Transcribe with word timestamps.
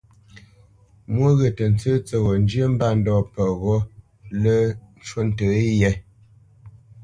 Mwô 1.13 1.27
ghyə̂ 1.37 1.51
tə 1.57 1.65
tsə́ 1.77 1.95
tsə́ghō 2.05 2.31
njyə́ 2.43 2.67
mbândɔ̂ 2.73 3.17
peghó 3.33 3.75
lə́ 4.41 4.59
ncú 4.97 5.19
ntə 5.27 5.47
yē. 5.81 5.91